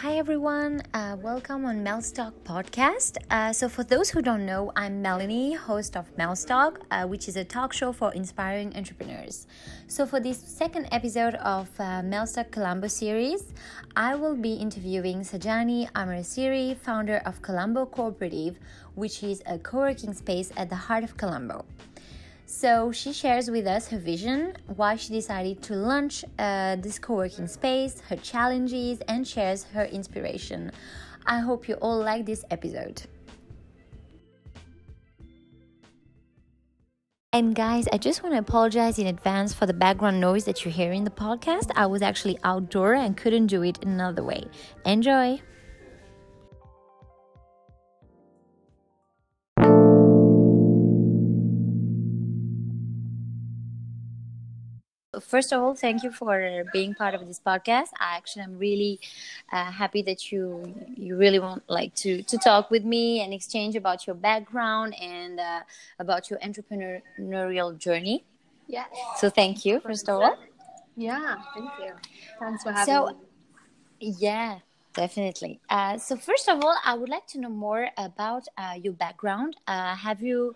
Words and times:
Hi 0.00 0.16
everyone, 0.16 0.82
uh, 0.94 1.16
welcome 1.20 1.66
on 1.66 1.84
Melstock 1.84 2.32
podcast. 2.44 3.18
Uh, 3.30 3.52
so, 3.52 3.68
for 3.68 3.84
those 3.84 4.08
who 4.08 4.22
don't 4.22 4.46
know, 4.46 4.72
I'm 4.74 5.02
Melanie, 5.02 5.52
host 5.52 5.96
of 5.96 6.10
Melstock, 6.16 6.78
uh, 6.90 7.06
which 7.06 7.28
is 7.28 7.36
a 7.36 7.44
talk 7.44 7.74
show 7.74 7.92
for 7.92 8.12
inspiring 8.14 8.74
entrepreneurs. 8.74 9.46
So, 9.86 10.06
for 10.06 10.18
this 10.18 10.38
second 10.38 10.88
episode 10.90 11.34
of 11.34 11.68
uh, 11.78 12.00
Melstock 12.02 12.50
Colombo 12.50 12.88
series, 12.88 13.52
I 13.94 14.16
will 14.16 14.34
be 14.34 14.54
interviewing 14.54 15.20
Sajani 15.20 15.88
Amarasiri, 15.92 16.78
founder 16.78 17.22
of 17.26 17.42
Colombo 17.42 17.84
Cooperative, 17.84 18.56
which 18.94 19.22
is 19.22 19.42
a 19.46 19.58
co 19.58 19.78
working 19.78 20.14
space 20.14 20.50
at 20.56 20.70
the 20.70 20.76
heart 20.88 21.04
of 21.04 21.16
Colombo. 21.18 21.64
So 22.46 22.92
she 22.92 23.12
shares 23.12 23.50
with 23.50 23.66
us 23.66 23.88
her 23.88 23.98
vision, 23.98 24.54
why 24.76 24.96
she 24.96 25.12
decided 25.12 25.62
to 25.62 25.74
launch 25.74 26.24
uh, 26.38 26.76
this 26.76 26.98
co 26.98 27.14
working 27.14 27.46
space, 27.46 28.00
her 28.08 28.16
challenges, 28.16 29.00
and 29.08 29.26
shares 29.26 29.64
her 29.72 29.84
inspiration. 29.84 30.70
I 31.26 31.38
hope 31.40 31.68
you 31.68 31.74
all 31.76 31.98
like 31.98 32.26
this 32.26 32.44
episode. 32.50 33.02
And 37.34 37.54
guys, 37.54 37.88
I 37.90 37.96
just 37.96 38.22
want 38.22 38.34
to 38.34 38.38
apologize 38.38 38.98
in 38.98 39.06
advance 39.06 39.54
for 39.54 39.64
the 39.64 39.72
background 39.72 40.20
noise 40.20 40.44
that 40.44 40.66
you 40.66 40.70
hear 40.70 40.92
in 40.92 41.04
the 41.04 41.10
podcast. 41.10 41.70
I 41.74 41.86
was 41.86 42.02
actually 42.02 42.38
outdoor 42.44 42.92
and 42.92 43.16
couldn't 43.16 43.46
do 43.46 43.62
it 43.62 43.82
another 43.82 44.22
way. 44.22 44.44
Enjoy! 44.84 45.40
First 55.32 55.50
of 55.50 55.62
all, 55.62 55.74
thank 55.74 56.02
you 56.04 56.12
for 56.12 56.34
being 56.76 56.92
part 56.94 57.14
of 57.14 57.26
this 57.26 57.40
podcast. 57.40 57.88
I 57.98 58.16
actually 58.18 58.44
am 58.50 58.58
really 58.58 59.00
uh, 59.50 59.70
happy 59.80 60.02
that 60.02 60.30
you 60.30 60.44
you 60.94 61.16
really 61.16 61.40
want 61.46 61.60
like 61.78 61.92
to 62.04 62.22
to 62.30 62.36
talk 62.36 62.70
with 62.74 62.84
me 62.94 63.04
and 63.22 63.32
exchange 63.32 63.74
about 63.82 64.06
your 64.06 64.16
background 64.28 64.90
and 65.00 65.40
uh, 65.40 65.62
about 66.04 66.28
your 66.28 66.38
entrepreneurial 66.48 67.70
journey. 67.86 68.16
Yeah. 68.76 68.86
So 69.20 69.24
thank 69.40 69.64
you 69.66 69.80
first 69.80 70.06
of 70.10 70.20
all. 70.20 70.36
Yeah, 71.08 71.36
thank 71.54 71.70
you. 71.82 71.92
Thanks 72.38 72.62
for 72.64 72.72
having 72.72 72.94
so, 72.94 73.06
me. 73.06 74.14
Yeah, 74.28 74.58
definitely. 74.92 75.54
Uh, 75.70 75.96
so 75.96 76.12
first 76.28 76.46
of 76.52 76.62
all, 76.62 76.76
I 76.84 76.92
would 76.98 77.08
like 77.08 77.26
to 77.32 77.40
know 77.40 77.54
more 77.68 77.88
about 77.96 78.44
uh, 78.58 78.74
your 78.84 78.92
background. 79.04 79.56
Uh, 79.66 79.96
have 79.96 80.20
you 80.20 80.54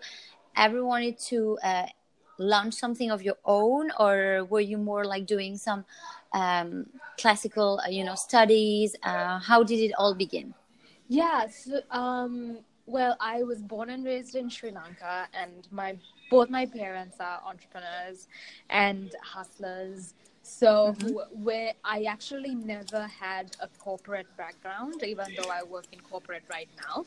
ever 0.55 0.85
wanted 0.85 1.17
to 1.31 1.57
uh, 1.63 1.87
launch 2.37 2.73
something 2.73 3.11
of 3.11 3.21
your 3.21 3.37
own 3.45 3.91
or 3.99 4.45
were 4.49 4.61
you 4.61 4.77
more 4.77 5.05
like 5.05 5.25
doing 5.25 5.57
some 5.57 5.85
um, 6.33 6.87
classical 7.17 7.79
uh, 7.85 7.89
you 7.89 8.03
know 8.03 8.15
studies? 8.15 8.95
Uh, 9.03 9.39
how 9.39 9.63
did 9.63 9.79
it 9.79 9.93
all 9.97 10.13
begin? 10.13 10.53
Yeah 11.09 11.47
so, 11.47 11.81
um, 11.91 12.59
well 12.85 13.17
i 13.19 13.43
was 13.43 13.61
born 13.61 13.89
and 13.89 14.05
raised 14.05 14.35
in 14.35 14.49
sri 14.49 14.71
lanka 14.71 15.27
and 15.33 15.67
my 15.71 15.97
both 16.29 16.49
my 16.49 16.65
parents 16.65 17.17
are 17.19 17.41
entrepreneurs 17.45 18.27
and 18.69 19.15
hustlers. 19.23 20.13
So 20.43 20.95
mm-hmm. 20.97 21.43
where 21.43 21.73
i 21.83 22.03
actually 22.03 22.55
never 22.55 23.05
had 23.07 23.55
a 23.61 23.67
corporate 23.79 24.27
background 24.37 25.03
even 25.03 25.25
though 25.35 25.49
i 25.49 25.63
work 25.63 25.87
in 25.91 25.99
corporate 25.99 26.43
right 26.49 26.69
now. 26.85 27.05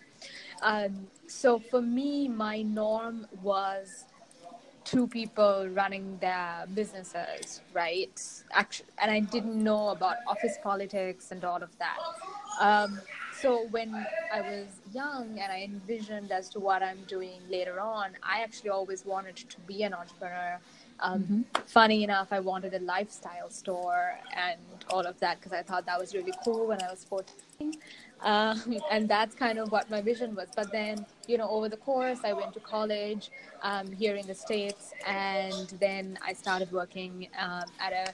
Um, 0.63 1.07
so 1.27 1.59
for 1.59 1.81
me 1.81 2.29
my 2.29 2.63
norm 2.63 3.27
was 3.43 4.05
two 4.91 5.07
people 5.07 5.69
running 5.73 6.19
their 6.21 6.65
businesses, 6.75 7.61
right? 7.73 8.21
Actually, 8.51 8.89
and 9.01 9.11
I 9.11 9.21
didn't 9.21 9.63
know 9.63 9.91
about 9.91 10.17
office 10.27 10.59
politics 10.63 11.31
and 11.31 11.45
all 11.45 11.63
of 11.63 11.71
that. 11.79 11.99
Um, 12.61 13.01
so 13.41 13.69
when 13.71 13.95
I 14.35 14.41
was 14.41 14.67
young 14.93 15.39
and 15.39 15.53
I 15.53 15.63
envisioned 15.63 16.33
as 16.33 16.49
to 16.51 16.61
what 16.61 16.83
I'm 16.83 16.99
doing 17.07 17.41
later 17.49 17.79
on, 17.81 18.11
I 18.23 18.41
actually 18.43 18.71
always 18.71 19.05
wanted 19.07 19.37
to 19.37 19.61
be 19.61 19.85
an 19.85 19.95
entrepreneur. 19.95 20.59
Um, 21.03 21.23
mm-hmm. 21.23 21.43
Funny 21.67 22.05
enough, 22.05 22.29
I 22.31 22.41
wanted 22.41 22.75
a 22.75 22.81
lifestyle 22.81 23.51
store 23.51 24.19
and 24.37 24.61
all 24.91 25.07
of 25.07 25.19
that 25.21 25.39
because 25.39 25.53
I 25.53 25.63
thought 25.63 25.87
that 25.87 25.99
was 25.99 26.15
really 26.15 26.33
cool 26.45 26.67
when 26.67 26.83
I 26.83 26.91
was 26.91 27.05
14 27.05 27.73
um, 28.23 28.77
and 28.91 29.09
that's 29.09 29.35
kind 29.35 29.59
of 29.59 29.71
what 29.73 29.91
my 29.91 30.01
vision 30.01 30.35
was 30.35 30.49
but 30.55 30.71
then 30.73 31.05
you 31.27 31.39
know 31.39 31.49
over 31.49 31.69
the 31.69 31.77
course 31.77 32.21
i 32.25 32.33
went 32.33 32.53
to 32.53 32.61
college 32.61 33.31
um, 33.63 33.91
here 33.93 34.17
in 34.17 34.27
the 34.27 34.35
states 34.35 34.93
and 35.07 35.69
then 35.81 36.19
i 36.25 36.33
started 36.33 36.71
working 36.73 37.29
um, 37.39 37.65
at 37.79 37.93
a 37.93 38.13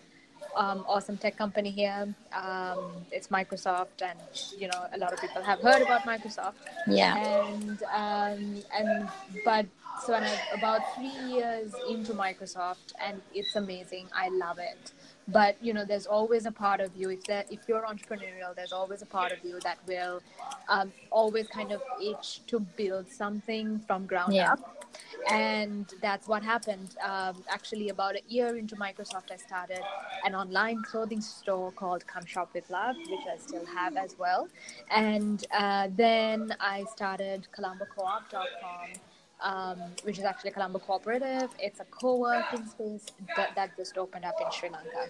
um, 0.56 0.84
awesome 0.88 1.16
tech 1.16 1.36
company 1.36 1.70
here. 1.70 2.14
Um, 2.32 2.78
it's 3.12 3.28
microsoft 3.28 4.02
and 4.02 4.18
you 4.58 4.68
know 4.68 4.86
a 4.92 4.98
lot 4.98 5.12
of 5.12 5.20
people 5.20 5.42
have 5.42 5.60
heard 5.60 5.82
about 5.82 6.02
microsoft. 6.02 6.54
Yeah. 6.86 7.16
And 7.16 7.82
um, 7.94 8.62
and 8.74 9.08
but 9.44 9.66
so 10.04 10.14
I'm 10.14 10.58
about 10.58 10.80
three 10.94 11.18
years 11.32 11.72
into 11.88 12.12
microsoft 12.12 12.92
and 13.04 13.20
it's 13.34 13.54
amazing. 13.54 14.08
I 14.14 14.28
love 14.30 14.58
it 14.58 14.92
but 15.28 15.56
you 15.60 15.72
know 15.72 15.84
there's 15.84 16.06
always 16.06 16.46
a 16.46 16.52
part 16.52 16.80
of 16.80 16.94
you 16.96 17.10
if 17.10 17.24
that 17.24 17.50
if 17.50 17.60
you're 17.68 17.82
entrepreneurial 17.82 18.54
there's 18.54 18.72
always 18.72 19.02
a 19.02 19.06
part 19.06 19.32
of 19.32 19.38
you 19.44 19.58
that 19.62 19.78
will 19.86 20.20
um, 20.68 20.92
always 21.10 21.46
kind 21.48 21.72
of 21.72 21.82
itch 22.02 22.40
to 22.46 22.60
build 22.60 23.10
something 23.10 23.78
from 23.86 24.06
ground 24.06 24.34
yeah. 24.34 24.52
up 24.52 24.86
and 25.30 25.92
that's 26.00 26.28
what 26.28 26.42
happened 26.42 26.96
um, 27.04 27.34
actually 27.48 27.88
about 27.88 28.14
a 28.14 28.22
year 28.28 28.56
into 28.56 28.76
microsoft 28.76 29.30
i 29.32 29.36
started 29.36 29.80
an 30.24 30.34
online 30.34 30.80
clothing 30.82 31.20
store 31.20 31.72
called 31.72 32.06
come 32.06 32.24
shop 32.24 32.48
with 32.54 32.68
love 32.70 32.96
which 33.10 33.26
i 33.32 33.36
still 33.36 33.66
have 33.66 33.96
as 33.96 34.16
well 34.18 34.48
and 34.90 35.46
uh, 35.52 35.88
then 35.96 36.54
i 36.60 36.84
started 36.94 37.46
colombocoop.com 37.56 39.00
um, 39.40 39.78
which 40.02 40.18
is 40.18 40.24
actually 40.24 40.50
Colombo 40.50 40.78
Cooperative. 40.78 41.50
It's 41.58 41.80
a 41.80 41.84
co-working 41.84 42.66
space 42.66 43.06
that, 43.36 43.54
that 43.54 43.76
just 43.76 43.98
opened 43.98 44.24
up 44.24 44.36
in 44.40 44.50
Sri 44.52 44.68
Lanka. 44.68 45.08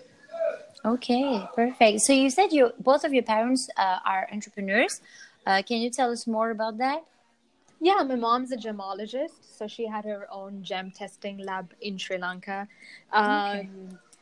Okay, 0.85 1.43
perfect. 1.55 2.01
So 2.03 2.13
you 2.13 2.31
said 2.31 2.53
you 2.53 2.73
both 2.79 3.05
of 3.05 3.13
your 3.13 3.23
parents 3.23 3.69
uh, 3.77 3.99
are 4.05 4.29
entrepreneurs. 4.33 5.01
Uh, 5.47 5.63
can 5.63 5.79
you 5.81 5.91
tell 5.91 6.11
us 6.11 6.27
more 6.27 6.51
about 6.51 6.79
that? 6.79 7.05
Yeah, 7.81 8.03
my 8.03 8.17
mom's 8.17 8.53
a 8.53 8.57
gemologist, 8.57 9.57
so 9.57 9.67
she 9.67 9.87
had 9.87 10.05
her 10.05 10.27
own 10.31 10.63
gem 10.63 10.91
testing 10.91 11.39
lab 11.39 11.73
in 11.81 11.99
Sri 11.99 12.19
Lanka. 12.19 12.67
Um, 13.13 13.31
okay. 13.31 13.69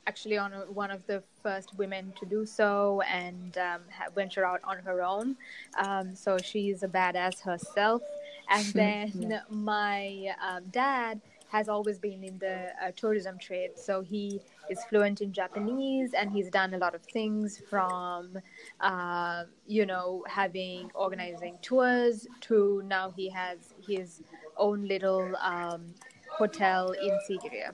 Actually, 0.07 0.37
on 0.37 0.53
a, 0.53 0.59
one 0.71 0.91
of 0.91 1.07
the 1.07 1.23
first 1.43 1.75
women 1.79 2.13
to 2.21 2.27
do 2.27 2.45
so, 2.45 3.01
and 3.03 3.57
um, 3.57 3.81
venture 4.15 4.45
out 4.45 4.61
on 4.65 4.79
her 4.79 5.03
own. 5.03 5.37
Um, 5.79 6.15
so 6.15 6.37
she's 6.37 6.83
a 6.83 6.89
badass 6.89 7.41
herself. 7.41 8.03
And 8.49 8.67
then 8.75 9.13
yeah. 9.15 9.41
my 9.51 10.35
um, 10.47 10.65
dad 10.71 11.21
has 11.49 11.69
always 11.69 11.99
been 12.01 12.25
in 12.25 12.37
the 12.39 12.71
uh, 12.83 12.91
tourism 12.97 13.39
trade. 13.39 13.71
So 13.77 14.03
he 14.03 14.41
is 14.69 14.83
fluent 14.89 15.21
in 15.21 15.33
Japanese 15.33 16.13
and 16.13 16.33
he's 16.33 16.51
done 16.51 16.75
a 16.75 16.79
lot 16.79 16.97
of 16.97 17.03
things 17.03 17.63
from, 17.71 18.37
uh, 18.81 19.45
you 19.67 19.87
know, 19.87 20.25
having 20.29 20.91
organizing 20.95 21.57
tours 21.63 22.27
to 22.43 22.83
now 22.87 23.11
he 23.11 23.29
has 23.31 23.59
his 23.87 24.23
own 24.57 24.89
little 24.89 25.33
um, 25.37 25.95
hotel 26.29 26.91
in 26.91 27.19
Sigiriya. 27.29 27.73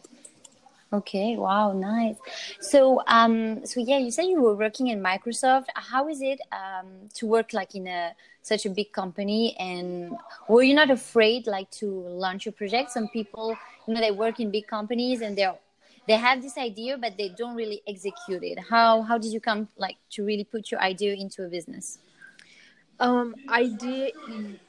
Okay, 0.92 1.36
wow, 1.36 1.72
nice. 1.72 2.16
So, 2.60 3.00
um, 3.06 3.64
so 3.64 3.78
yeah, 3.78 3.98
you 3.98 4.10
said 4.10 4.24
you 4.24 4.42
were 4.42 4.56
working 4.56 4.88
in 4.88 5.00
Microsoft. 5.00 5.66
How 5.76 6.08
is 6.08 6.20
it 6.20 6.40
um, 6.50 7.08
to 7.14 7.26
work 7.28 7.52
like 7.52 7.76
in 7.76 7.86
a 7.86 8.12
such 8.42 8.66
a 8.66 8.70
big 8.70 8.92
company? 8.92 9.56
And 9.56 10.16
were 10.48 10.64
you 10.64 10.74
not 10.74 10.90
afraid 10.90 11.46
like 11.46 11.70
to 11.82 11.86
launch 11.86 12.44
your 12.44 12.52
project? 12.52 12.90
Some 12.90 13.06
people, 13.08 13.56
you 13.86 13.94
know, 13.94 14.00
they 14.00 14.10
work 14.10 14.40
in 14.40 14.50
big 14.50 14.66
companies 14.66 15.20
and 15.20 15.38
they're 15.38 15.54
they 16.08 16.16
have 16.16 16.42
this 16.42 16.58
idea 16.58 16.98
but 16.98 17.16
they 17.16 17.28
don't 17.28 17.54
really 17.54 17.82
execute 17.86 18.42
it. 18.42 18.58
How 18.68 19.02
how 19.02 19.16
did 19.16 19.32
you 19.32 19.40
come 19.40 19.68
like 19.76 19.96
to 20.10 20.24
really 20.24 20.44
put 20.44 20.72
your 20.72 20.80
idea 20.80 21.14
into 21.14 21.44
a 21.44 21.48
business? 21.48 21.98
Um, 22.98 23.36
idea 23.48 24.10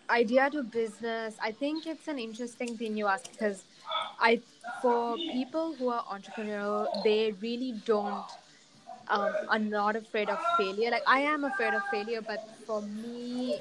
idea 0.09 0.51
to 0.51 0.61
business. 0.61 1.35
I 1.41 1.51
think 1.51 1.87
it's 1.87 2.07
an 2.07 2.19
interesting 2.19 2.77
thing 2.77 2.95
you 2.95 3.07
ask 3.07 3.31
because 3.31 3.63
I 4.21 4.41
for 4.81 5.15
people 5.17 5.73
who 5.73 5.89
are 5.89 6.03
entrepreneurial, 6.03 6.87
they 7.03 7.33
really 7.41 7.73
don't 7.85 8.25
um, 9.07 9.33
are 9.49 9.59
not 9.59 9.95
afraid 9.95 10.29
of 10.29 10.39
failure. 10.57 10.91
Like 10.91 11.03
I 11.07 11.19
am 11.21 11.43
afraid 11.43 11.73
of 11.73 11.81
failure, 11.91 12.21
but 12.21 12.47
for 12.65 12.81
me, 12.81 13.59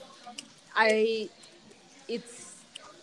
I 0.75 1.29
it's 2.09 2.51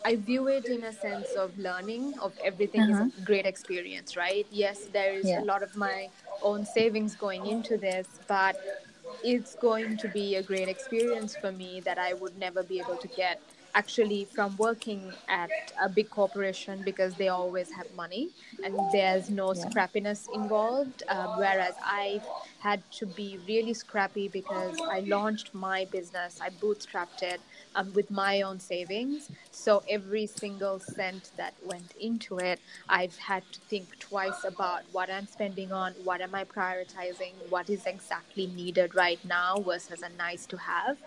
I 0.05 0.15
view 0.15 0.47
it 0.47 0.65
in 0.65 0.83
a 0.83 0.93
sense 0.93 1.31
of 1.31 1.57
learning 1.57 2.13
of 2.19 2.33
everything 2.43 2.81
uh-huh. 2.81 2.91
is 2.91 2.99
a 2.99 3.03
uh-huh. 3.03 3.25
great 3.25 3.45
experience, 3.45 4.15
right? 4.15 4.45
Yes, 4.51 4.85
there 4.85 5.13
is 5.13 5.25
yeah. 5.27 5.41
a 5.41 5.45
lot 5.45 5.63
of 5.63 5.75
my 5.75 6.09
own 6.41 6.65
savings 6.65 7.15
going 7.15 7.45
into 7.45 7.77
this, 7.77 8.07
but 8.27 8.55
it's 9.23 9.55
going 9.55 9.97
to 9.97 10.07
be 10.07 10.35
a 10.35 10.43
great 10.43 10.67
experience 10.67 11.35
for 11.35 11.51
me 11.51 11.81
that 11.81 11.97
I 11.97 12.13
would 12.13 12.37
never 12.37 12.63
be 12.63 12.79
able 12.79 12.97
to 12.97 13.07
get 13.07 13.41
actually 13.75 14.25
from 14.25 14.55
working 14.57 15.13
at 15.27 15.49
a 15.81 15.87
big 15.89 16.09
corporation 16.09 16.83
because 16.83 17.15
they 17.15 17.27
always 17.27 17.71
have 17.71 17.91
money 17.91 18.31
and 18.63 18.75
there's 18.91 19.29
no 19.29 19.53
Yeah. 19.53 19.65
scrappiness 19.65 20.27
involved. 20.29 21.03
Um, 21.09 21.35
whereas 21.37 21.75
I 21.83 22.21
had 22.59 22.89
to 22.91 23.05
be 23.05 23.37
really 23.37 23.73
scrappy 23.73 24.27
because 24.27 24.75
I 24.91 25.01
launched 25.01 25.53
my 25.53 25.85
business, 25.85 26.39
I 26.41 26.49
bootstrapped 26.49 27.21
it 27.21 27.43
um, 27.75 27.93
with 27.93 28.09
my 28.09 28.41
own 28.41 28.59
savings. 28.59 29.29
So 29.51 29.83
every 29.87 30.25
single 30.27 30.79
cent 30.79 31.31
that 31.37 31.55
went 31.61 31.93
into 31.99 32.39
it, 32.39 32.61
I've 32.89 33.17
had 33.17 33.51
to 33.53 33.61
think 33.69 33.97
twice 33.99 34.43
about 34.43 34.83
what 34.91 35.09
I'm 35.09 35.27
spending 35.27 35.71
on, 35.71 35.93
what 36.03 36.21
am 36.21 36.33
I 36.35 36.43
prioritizing, 36.45 37.35
what 37.49 37.69
is 37.69 37.85
exactly 37.85 38.47
needed 38.47 38.95
right 38.95 39.23
now 39.23 39.61
versus 39.61 40.01
a 40.01 40.09
nice 40.09 40.45
to 40.47 40.57
have. 40.57 40.97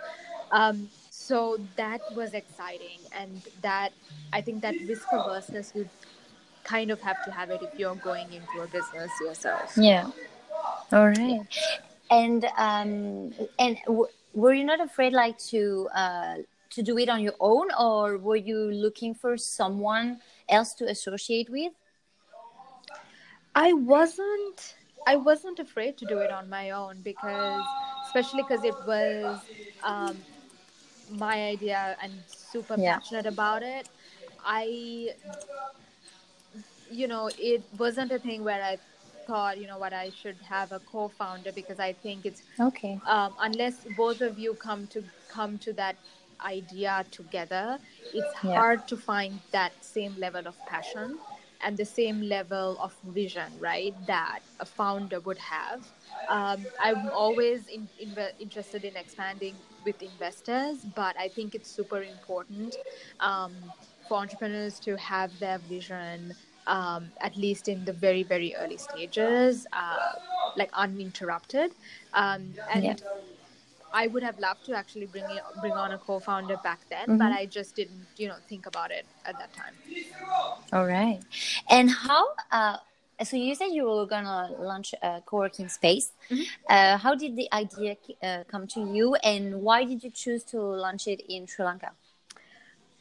Um, 0.50 0.90
so 1.30 1.38
that 1.76 2.00
was 2.16 2.34
exciting, 2.34 3.00
and 3.12 3.40
that 3.62 3.92
I 4.32 4.40
think 4.40 4.62
that 4.62 4.74
risk 4.88 5.06
averseness 5.12 5.70
you 5.76 5.88
kind 6.64 6.90
of 6.90 7.00
have 7.08 7.24
to 7.26 7.30
have 7.30 7.50
it 7.50 7.62
if 7.62 7.78
you're 7.78 8.00
going 8.10 8.28
into 8.38 8.56
a 8.60 8.66
business 8.66 9.10
yourself. 9.20 9.72
Yeah. 9.76 10.10
All 10.92 11.06
right. 11.06 11.46
And 12.10 12.44
um, 12.68 13.32
and 13.64 13.78
w- 13.86 14.12
were 14.34 14.54
you 14.58 14.64
not 14.64 14.80
afraid, 14.80 15.12
like, 15.12 15.38
to 15.54 15.88
uh, 15.94 16.34
to 16.70 16.82
do 16.82 16.98
it 16.98 17.08
on 17.08 17.20
your 17.20 17.38
own, 17.38 17.68
or 17.78 18.18
were 18.18 18.42
you 18.50 18.58
looking 18.86 19.14
for 19.14 19.36
someone 19.36 20.18
else 20.48 20.74
to 20.74 20.84
associate 20.86 21.48
with? 21.48 21.72
I 23.54 23.72
wasn't 23.72 24.58
I 25.06 25.14
wasn't 25.14 25.58
afraid 25.60 25.96
to 25.98 26.04
do 26.06 26.18
it 26.18 26.30
on 26.30 26.48
my 26.48 26.70
own 26.70 27.02
because 27.02 27.64
especially 28.06 28.42
because 28.42 28.64
it 28.64 28.74
was 28.86 29.38
um, 29.84 30.16
my 31.10 31.46
idea 31.48 31.96
and 32.02 32.22
super 32.26 32.78
Yeah. 32.78 33.00
passionate 33.00 33.26
about 33.26 33.62
it. 33.62 33.86
I 34.44 35.14
you 36.90 37.06
know 37.08 37.30
it 37.38 37.64
wasn't 37.78 38.12
a 38.12 38.18
thing 38.18 38.42
where 38.44 38.62
I 38.62 38.78
thought 39.26 39.58
you 39.58 39.66
know 39.66 39.78
what 39.78 39.92
I 39.92 40.10
should 40.10 40.42
have 40.42 40.72
a 40.72 40.80
co-founder 40.80 41.52
because 41.52 41.78
I 41.78 41.92
think 41.92 42.26
it's 42.26 42.42
Okay. 42.60 43.00
um, 43.06 43.34
unless 43.40 43.86
both 43.96 44.20
of 44.20 44.38
you 44.38 44.54
come 44.54 44.86
to 44.88 45.04
come 45.28 45.58
to 45.58 45.72
that 45.74 45.96
idea 46.44 47.04
together 47.10 47.78
it's 48.12 48.32
Yeah. 48.42 48.62
hard 48.62 48.86
to 48.88 48.96
find 48.96 49.40
that 49.52 49.72
same 49.84 50.14
level 50.16 50.46
of 50.46 50.64
passion 50.66 51.18
and 51.60 51.76
the 51.76 51.84
same 51.84 52.20
level 52.22 52.78
of 52.80 52.96
vision 53.04 53.52
right 53.58 53.94
that 54.06 54.40
a 54.58 54.64
founder 54.64 55.20
would 55.20 55.38
have 55.38 55.92
um, 56.28 56.66
i'm 56.80 57.10
always 57.10 57.66
in, 57.68 57.88
inve- 58.02 58.32
interested 58.38 58.84
in 58.84 58.96
expanding 58.96 59.58
with 59.84 60.02
investors 60.02 60.84
but 60.94 61.16
i 61.18 61.28
think 61.28 61.54
it's 61.54 61.70
super 61.70 62.02
important 62.02 62.76
um, 63.20 63.72
for 64.06 64.18
entrepreneurs 64.18 64.78
to 64.80 64.96
have 64.96 65.38
their 65.38 65.58
vision 65.58 66.34
um, 66.66 67.12
at 67.20 67.36
least 67.36 67.68
in 67.68 67.84
the 67.84 67.92
very 67.92 68.22
very 68.22 68.54
early 68.56 68.76
stages 68.78 69.66
uh, 69.72 70.12
like 70.56 70.70
uninterrupted 70.74 71.74
um, 72.12 72.54
and 72.68 72.84
Yeah. 72.84 72.96
I 73.92 74.06
would 74.06 74.22
have 74.22 74.38
loved 74.38 74.64
to 74.66 74.74
actually 74.74 75.06
bring 75.06 75.30
it, 75.30 75.42
bring 75.56 75.76
on 75.76 75.92
a 75.92 75.98
co-founder 75.98 76.56
back 76.56 76.86
then, 76.90 77.08
Mhm. 77.10 77.18
but 77.18 77.32
I 77.32 77.46
just 77.46 77.74
didn't, 77.74 78.06
you 78.16 78.28
know, 78.28 78.36
think 78.48 78.66
about 78.66 78.90
it 78.92 79.06
at 79.24 79.38
that 79.38 79.52
time. 79.52 79.74
All 80.72 80.86
right. 80.86 81.20
And 81.68 81.90
how? 81.90 82.26
Uh, 82.50 82.76
so 83.24 83.36
you 83.36 83.54
said 83.54 83.68
you 83.68 83.84
were 83.84 84.06
gonna 84.06 84.54
launch 84.58 84.94
a 85.02 85.20
co-working 85.24 85.68
space. 85.68 86.12
Mhm. 86.30 86.46
Uh, 86.68 86.96
how 86.98 87.14
did 87.14 87.36
the 87.36 87.48
idea 87.52 87.96
uh, 88.22 88.44
come 88.48 88.66
to 88.68 88.80
you, 88.80 89.14
and 89.16 89.62
why 89.62 89.84
did 89.84 90.02
you 90.04 90.10
choose 90.10 90.44
to 90.44 90.60
launch 90.60 91.06
it 91.06 91.20
in 91.28 91.46
Sri 91.46 91.64
Lanka? 91.64 91.92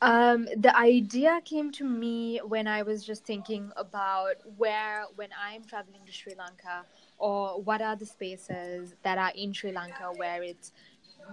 Um, 0.01 0.47
the 0.55 0.73
idea 0.77 1.41
came 1.43 1.71
to 1.73 1.83
me 1.83 2.39
when 2.45 2.67
I 2.67 2.83
was 2.83 3.03
just 3.05 3.25
thinking 3.25 3.71
about 3.75 4.35
where, 4.57 5.03
when 5.15 5.29
I'm 5.37 5.65
traveling 5.65 5.99
to 6.05 6.11
Sri 6.11 6.35
Lanka, 6.35 6.85
or 7.17 7.61
what 7.61 7.81
are 7.81 7.97
the 7.97 8.05
spaces 8.05 8.95
that 9.03 9.17
are 9.17 9.31
in 9.35 9.51
Sri 9.51 9.73
Lanka 9.73 10.11
where 10.15 10.41
it's, 10.41 10.71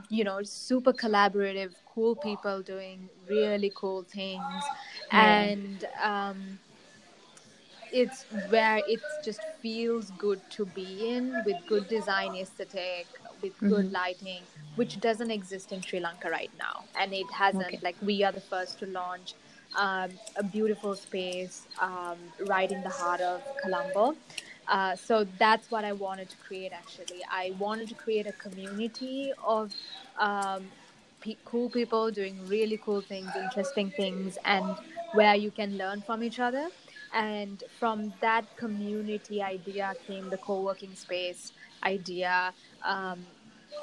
you 0.09 0.25
know, 0.25 0.43
super 0.43 0.93
collaborative, 0.93 1.75
cool 1.95 2.17
people 2.17 2.61
doing 2.61 3.09
really 3.29 3.73
cool 3.75 4.03
things, 4.03 4.43
Yeah. 5.13 5.43
and 5.43 5.89
um, 6.03 6.59
it's 8.03 8.27
where 8.51 8.79
it 8.87 9.03
just 9.23 9.45
feels 9.63 10.11
good 10.13 10.41
to 10.51 10.67
be 10.67 11.09
in 11.17 11.43
with 11.45 11.67
good 11.67 11.89
design 11.89 12.35
aesthetic, 12.37 13.09
with 13.43 13.55
good 13.67 13.87
Mhm. 13.87 13.93
lighting, 13.93 14.47
which 14.77 15.01
doesn't 15.01 15.31
exist 15.31 15.73
in 15.73 15.81
Sri 15.83 16.01
Lanka 16.01 16.31
right 16.31 16.53
now. 16.59 16.89
And 16.95 17.15
it 17.15 17.31
hasn't, 17.33 17.77
Okay. 17.77 17.81
like, 17.83 17.97
we 18.03 18.23
are 18.25 18.33
the 18.33 18.41
first 18.43 18.79
to 18.81 18.87
launch 18.87 19.35
um, 19.75 20.19
a 20.37 20.43
beautiful 20.45 20.97
space 20.97 21.67
um, 21.81 22.19
right 22.41 22.71
in 22.71 22.83
the 22.83 22.91
heart 22.91 23.21
of 23.23 23.43
Colombo. 23.63 24.17
Uh, 24.69 24.97
so 24.97 25.25
that's 25.39 25.71
what 25.71 25.85
I 25.85 25.93
wanted 25.93 26.31
to 26.31 26.37
create 26.39 26.73
actually. 26.73 27.23
I 27.31 27.53
wanted 27.59 27.89
to 27.89 27.95
create 27.95 28.27
a 28.27 28.33
community 28.33 29.33
of 29.45 29.73
um, 30.19 30.73
cool 31.45 31.71
people 31.71 32.11
doing 32.11 32.47
really 32.47 32.79
cool 32.79 33.03
things, 33.03 33.37
interesting 33.37 33.91
things, 33.91 34.39
and 34.45 34.81
where 35.13 35.35
you 35.37 35.51
can 35.51 35.77
learn 35.79 36.03
from 36.03 36.23
each 36.23 36.39
other. 36.41 36.69
And 37.13 37.63
from 37.79 38.15
that 38.21 38.57
community 38.57 39.43
idea 39.43 39.97
came 40.07 40.31
the 40.31 40.39
co 40.39 40.61
working 40.63 40.95
space 40.95 41.53
idea 41.85 42.55
um, 42.85 43.27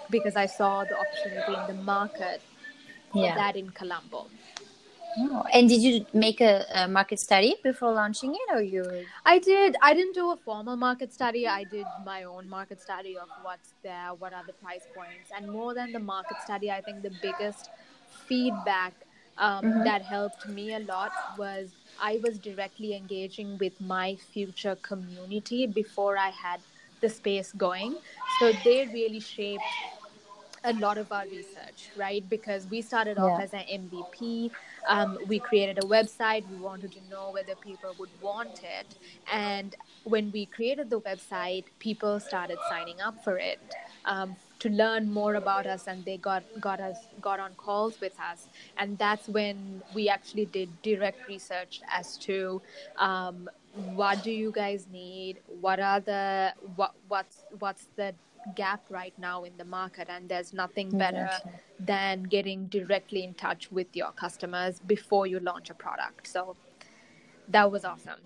because 0.09 0.35
I 0.35 0.45
saw 0.45 0.85
the 0.85 0.97
opportunity 0.97 1.55
in 1.55 1.67
the 1.67 1.73
market 1.73 2.43
for 3.11 3.23
Yeah. 3.23 3.35
that 3.35 3.55
in 3.55 3.69
Colombo. 3.71 4.31
Oh, 5.19 5.43
And 5.53 5.69
did 5.69 5.81
you 5.81 6.05
make 6.13 6.41
a, 6.41 6.65
a 6.73 6.87
market 6.87 7.19
study 7.19 7.55
before 7.63 7.93
launching 7.93 8.33
it, 8.33 8.55
or 8.55 8.61
you? 8.61 8.83
I 9.25 9.39
did. 9.39 9.75
I 9.81 9.93
didn't 9.93 10.15
do 10.15 10.31
a 10.31 10.37
formal 10.37 10.75
market 10.75 11.13
study. 11.13 11.47
I 11.47 11.63
did 11.63 11.87
my 12.03 12.23
own 12.23 12.49
market 12.49 12.81
study 12.81 13.17
of 13.17 13.29
what's 13.41 13.73
there, 13.83 14.13
what 14.13 14.33
are 14.33 14.43
the 14.43 14.53
price 14.53 14.87
points, 14.93 15.29
and 15.35 15.49
more 15.51 15.73
than 15.73 15.91
the 15.91 15.99
market 15.99 16.41
study, 16.41 16.71
I 16.71 16.81
think 16.81 17.03
the 17.03 17.11
biggest 17.11 17.69
feedback 18.27 18.93
um, 19.37 19.65
Mhm. 19.65 19.83
that 19.83 20.01
helped 20.03 20.47
me 20.47 20.73
a 20.73 20.79
lot 20.79 21.13
was 21.35 21.75
I 22.03 22.19
was 22.23 22.39
directly 22.39 22.95
engaging 22.95 23.57
with 23.59 23.79
my 23.81 24.15
future 24.15 24.75
community 24.75 25.67
before 25.67 26.17
I 26.17 26.29
had 26.29 26.61
the 27.01 27.09
space 27.09 27.51
going. 27.53 28.00
So 28.39 28.51
they 28.65 28.88
really 28.88 29.19
shaped 29.21 29.63
a 30.65 30.73
lot 30.73 30.97
of 30.97 31.11
our 31.11 31.25
research, 31.27 31.91
right? 31.95 32.27
Because 32.29 32.67
we 32.69 32.81
started 32.81 33.17
off 33.17 33.38
Yeah. 33.38 33.44
as 33.45 33.53
an 33.53 33.65
MVP. 33.69 34.51
Um, 34.88 35.17
we 35.27 35.39
created 35.39 35.77
a 35.77 35.83
website. 35.83 36.47
We 36.50 36.57
wanted 36.57 36.91
to 36.94 37.01
know 37.01 37.31
whether 37.31 37.55
people 37.55 37.95
would 38.00 38.21
want 38.21 38.63
it. 38.63 38.95
And 39.31 39.75
when 40.03 40.31
we 40.31 40.45
created 40.45 40.89
the 40.89 41.01
website, 41.01 41.65
people 41.79 42.19
started 42.19 42.59
signing 42.69 43.01
up 43.01 43.23
for 43.23 43.38
it 43.38 43.59
um, 44.05 44.35
to 44.63 44.69
learn 44.69 45.12
more 45.12 45.36
about 45.36 45.68
us, 45.68 45.88
and 45.88 46.06
they 46.06 46.18
got 46.18 46.44
got 46.60 46.80
us 46.80 47.07
got 47.21 47.39
on 47.39 47.56
calls 47.56 48.00
with 48.01 48.20
us. 48.20 48.48
And 48.77 48.98
that's 48.98 49.27
when 49.29 49.84
we 49.93 50.10
actually 50.10 50.46
did 50.46 50.82
direct 50.82 51.27
research 51.27 51.82
as 51.91 52.17
to 52.29 52.62
um, 52.98 53.50
what 53.74 54.24
do 54.24 54.32
you 54.32 54.51
guys 54.51 54.88
need, 54.91 55.39
what 55.62 55.79
are 55.79 56.00
the 56.00 56.53
what 56.75 56.93
what's 57.08 57.46
what's 57.60 57.88
the 57.96 58.13
gap 58.55 58.82
right 58.89 59.13
now 59.17 59.43
in 59.43 59.53
the 59.58 59.65
market 59.65 60.10
and 60.10 60.29
there's 60.29 60.53
nothing 60.53 60.93
better 60.93 61.25
Exactly. 61.25 61.51
than 61.79 62.24
getting 62.24 62.67
directly 62.67 63.24
in 63.24 63.34
touch 63.34 63.72
with 63.72 63.88
your 63.96 64.12
customers 64.12 64.79
before 64.86 65.25
you 65.27 65.39
launch 65.39 65.70
a 65.70 65.74
product 65.74 66.27
so 66.27 66.55
that 67.48 67.72
was 67.72 67.86
awesome 67.86 68.20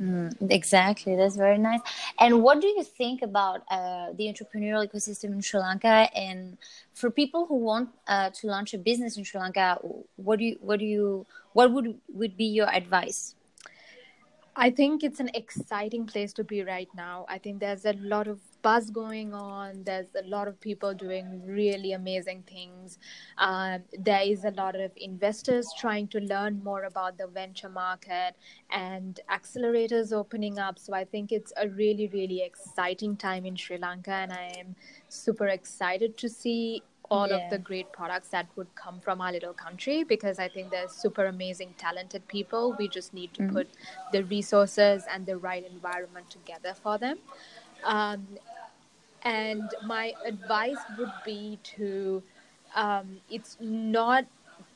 Mm, 0.00 0.50
exactly, 0.50 1.14
that's 1.14 1.36
very 1.36 1.58
nice. 1.58 1.80
And 2.18 2.42
what 2.42 2.60
do 2.62 2.66
you 2.66 2.82
think 2.82 3.20
about 3.20 3.64
uh, 3.70 4.12
the 4.14 4.32
entrepreneurial 4.32 4.88
ecosystem 4.88 5.32
in 5.32 5.42
Sri 5.42 5.60
Lanka? 5.60 6.08
And 6.16 6.56
for 6.94 7.10
people 7.10 7.44
who 7.44 7.56
want 7.56 7.90
uh, 8.08 8.30
to 8.30 8.46
launch 8.46 8.72
a 8.72 8.78
business 8.78 9.18
in 9.18 9.24
Sri 9.24 9.38
Lanka, 9.38 9.78
what 10.16 10.38
do 10.38 10.46
you, 10.46 10.56
what 10.62 10.78
do 10.78 10.86
you, 10.86 11.26
what 11.52 11.70
would 11.72 12.00
would 12.14 12.36
be 12.36 12.46
your 12.46 12.68
advice? 12.70 13.34
I 14.62 14.68
think 14.68 15.02
it's 15.02 15.20
an 15.20 15.30
exciting 15.32 16.04
place 16.04 16.34
to 16.34 16.44
be 16.44 16.62
right 16.62 16.88
now. 16.94 17.24
I 17.30 17.38
think 17.38 17.60
there's 17.60 17.86
a 17.86 17.94
lot 17.94 18.28
of 18.28 18.40
buzz 18.60 18.90
going 18.90 19.32
on. 19.32 19.84
There's 19.84 20.14
a 20.14 20.28
lot 20.28 20.48
of 20.48 20.60
people 20.60 20.92
doing 20.92 21.40
really 21.46 21.92
amazing 21.92 22.42
things. 22.46 22.98
Um, 23.38 23.84
there 23.98 24.20
is 24.20 24.44
a 24.44 24.50
lot 24.50 24.78
of 24.78 24.90
investors 24.98 25.72
trying 25.78 26.08
to 26.08 26.20
learn 26.20 26.62
more 26.62 26.84
about 26.84 27.16
the 27.16 27.26
venture 27.26 27.70
market 27.70 28.34
and 28.70 29.18
accelerators 29.30 30.12
opening 30.12 30.58
up. 30.58 30.78
So 30.78 30.92
I 30.92 31.04
think 31.06 31.32
it's 31.32 31.54
a 31.56 31.66
really, 31.66 32.08
really 32.08 32.42
exciting 32.42 33.16
time 33.16 33.46
in 33.46 33.56
Sri 33.56 33.78
Lanka, 33.78 34.12
and 34.12 34.30
I 34.30 34.52
am 34.58 34.76
super 35.08 35.46
excited 35.46 36.18
to 36.18 36.28
see 36.28 36.82
all 37.10 37.30
Yeah. 37.30 37.36
of 37.36 37.48
the 37.50 37.58
great 37.58 37.92
products 37.92 38.28
that 38.30 38.46
would 38.56 38.74
come 38.76 39.00
from 39.00 39.20
our 39.20 39.32
little 39.32 39.52
country 39.52 40.04
because 40.04 40.38
I 40.38 40.48
think 40.48 40.70
there's 40.70 40.92
super 40.92 41.26
amazing, 41.26 41.74
talented 41.76 42.28
people. 42.28 42.74
We 42.78 42.88
just 42.88 43.12
need 43.14 43.34
to 43.34 43.42
Mhm. 43.42 43.54
put 43.54 43.68
the 44.12 44.24
resources 44.24 45.06
and 45.12 45.26
the 45.26 45.36
right 45.36 45.64
environment 45.64 46.30
together 46.30 46.74
for 46.74 46.98
them. 46.98 47.18
Um, 47.84 48.38
and 49.22 49.74
my 49.82 50.14
advice 50.24 50.78
would 50.96 51.12
be 51.24 51.58
to 51.76 52.22
um, 52.74 53.18
it's 53.30 53.56
not 53.60 54.26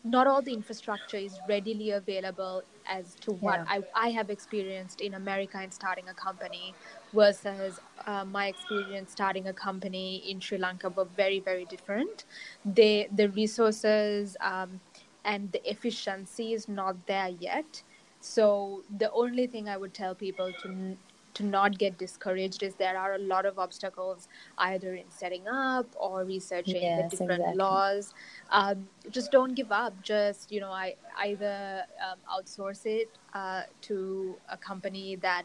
not 0.03 0.27
all 0.27 0.43
the 0.43 0.53
infrastructure 0.53 1.17
is 1.17 1.41
readily 1.49 1.91
available 1.91 2.63
as 2.87 3.15
to 3.17 3.33
what 3.33 3.61
Yeah. 3.61 3.67
I, 3.67 3.83
I 3.95 4.09
have 4.11 4.31
experienced 4.31 5.01
in 5.01 5.15
America 5.15 5.63
in 5.63 5.71
starting 5.73 6.09
a 6.09 6.15
company 6.15 6.77
versus 7.13 7.81
uh, 8.07 8.25
my 8.25 8.47
experience 8.49 9.13
starting 9.13 9.47
a 9.47 9.55
company 9.55 10.17
in 10.31 10.41
Sri 10.41 10.59
Lanka 10.59 10.91
were 10.91 11.05
very 11.05 11.41
very 11.41 11.65
different. 11.65 12.25
They 12.65 13.09
the 13.13 13.29
resources 13.31 14.37
um, 14.41 14.81
and 15.25 15.53
the 15.53 15.69
efficiency 15.71 16.53
is 16.53 16.69
not 16.69 17.07
there 17.07 17.29
yet. 17.29 17.83
So 18.21 18.85
the 18.89 19.11
only 19.13 19.47
thing 19.47 19.69
I 19.69 19.77
would 19.77 19.95
tell 19.95 20.15
people 20.15 20.53
to 20.63 20.99
to 21.35 21.45
not 21.45 21.79
get 21.79 21.99
discouraged 21.99 22.63
is 22.63 22.75
there 22.77 22.97
are 22.99 23.15
a 23.15 23.19
lot 23.19 23.45
of 23.47 23.59
obstacles 23.59 24.29
either 24.59 24.95
in 24.95 25.05
setting 25.11 25.47
up 25.49 25.87
or 25.97 26.25
researching 26.25 26.83
Yes, 26.83 27.11
the 27.11 27.17
different 27.17 27.41
exactly. 27.41 27.59
laws. 27.59 28.15
Um, 28.51 28.89
just 29.11 29.31
don't 29.33 29.55
give 29.55 29.73
up. 29.73 30.01
Just 30.03 30.51
you 30.53 30.61
know, 30.61 30.71
I 30.71 30.95
either 31.19 31.83
um, 32.09 32.19
outsource 32.33 32.87
it 32.87 33.09
uh, 33.35 33.63
to 33.83 34.37
a 34.49 34.57
company 34.57 35.17
that 35.17 35.45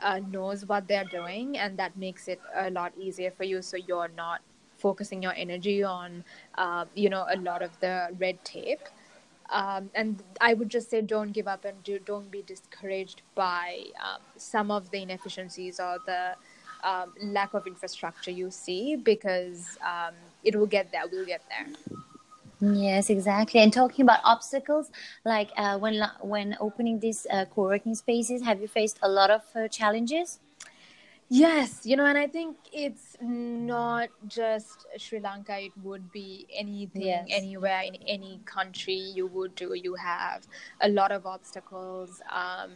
uh, 0.00 0.20
knows 0.30 0.66
what 0.66 0.88
they're 0.88 1.04
doing, 1.04 1.58
and 1.58 1.78
that 1.78 1.96
makes 1.96 2.28
it 2.28 2.40
a 2.54 2.70
lot 2.70 2.92
easier 2.98 3.30
for 3.30 3.44
you. 3.44 3.62
So 3.62 3.76
you're 3.76 4.10
not 4.16 4.40
focusing 4.76 5.22
your 5.22 5.34
energy 5.34 5.82
on 5.84 6.24
uh, 6.56 6.84
you 6.94 7.08
know 7.08 7.26
a 7.30 7.36
lot 7.36 7.62
of 7.62 7.78
the 7.80 8.08
red 8.18 8.44
tape 8.44 8.80
um, 9.52 9.90
and 9.94 10.22
I 10.40 10.54
would 10.54 10.70
just 10.70 10.90
say 10.90 11.02
don't 11.02 11.32
give 11.32 11.48
up 11.48 11.64
and 11.64 11.82
do, 11.84 11.98
don't 11.98 12.30
be 12.30 12.42
discouraged 12.42 13.22
by 13.34 13.84
um, 14.02 14.20
some 14.36 14.70
of 14.70 14.90
the 14.90 15.02
inefficiencies 15.02 15.80
or 15.80 15.98
the 16.06 16.36
um, 16.84 17.12
lack 17.22 17.54
of 17.54 17.66
infrastructure 17.66 18.30
you 18.30 18.50
see 18.50 18.96
because 18.96 19.78
um, 19.82 20.14
it 20.44 20.56
will 20.56 20.66
get 20.66 20.92
there. 20.92 21.04
We'll 21.10 21.26
get 21.26 21.42
there. 21.48 21.68
Yes, 22.60 23.10
exactly. 23.10 23.60
And 23.60 23.72
talking 23.72 24.04
about 24.04 24.20
obstacles, 24.24 24.90
like 25.24 25.50
uh, 25.56 25.78
when 25.78 26.02
when 26.20 26.56
opening 26.60 27.00
these 27.00 27.26
uh, 27.30 27.46
co-working 27.46 27.94
spaces, 27.94 28.42
have 28.42 28.60
you 28.60 28.68
faced 28.68 28.98
a 29.02 29.08
lot 29.08 29.30
of 29.30 29.42
uh, 29.56 29.68
challenges? 29.68 30.40
Yes, 31.34 31.86
you 31.86 31.96
know, 31.96 32.04
and 32.04 32.18
I 32.18 32.26
think 32.26 32.58
it's 32.74 33.16
not 33.22 34.10
just 34.28 34.86
Sri 34.98 35.18
Lanka, 35.18 35.58
it 35.58 35.72
would 35.82 36.12
be 36.12 36.46
anything, 36.54 37.02
Yes. 37.04 37.28
anywhere 37.30 37.80
in 37.82 37.96
any 38.06 38.40
country 38.44 38.94
you 38.96 39.26
would 39.28 39.54
do. 39.54 39.72
You 39.72 39.94
have 39.94 40.46
a 40.82 40.90
lot 40.90 41.10
of 41.10 41.24
obstacles 41.24 42.20
um, 42.30 42.72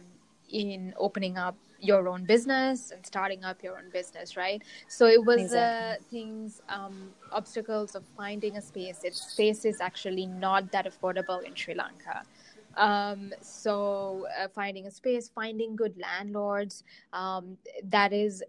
in 0.51 0.95
opening 0.97 1.37
up 1.37 1.55
your 1.79 2.09
own 2.09 2.25
business 2.25 2.89
and 2.89 3.05
starting 3.05 3.43
up 3.43 3.61
your 3.61 3.77
own 3.77 3.91
business, 3.91 4.35
right? 4.35 4.63
So 4.87 5.05
it 5.05 5.23
was 5.23 5.39
Exactly. 5.41 5.59
uh, 5.59 5.95
things, 6.09 6.61
um, 6.67 7.11
obstacles 7.31 7.93
of 7.93 8.05
finding 8.17 8.57
a 8.57 8.61
space. 8.61 9.03
It, 9.03 9.13
space 9.13 9.65
is 9.65 9.79
actually 9.81 10.25
not 10.25 10.71
that 10.71 10.87
affordable 10.87 11.43
in 11.43 11.53
Sri 11.53 11.75
Lanka. 11.75 12.23
Um, 12.77 13.33
so 13.41 14.27
uh, 14.39 14.47
finding 14.53 14.85
a 14.85 14.91
space, 14.91 15.29
finding 15.33 15.75
good 15.75 15.95
landlords, 15.97 16.83
um, 17.11 17.57
that 17.83 18.13
is 18.13 18.43